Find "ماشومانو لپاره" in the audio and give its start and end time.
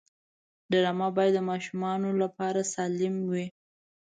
1.49-2.61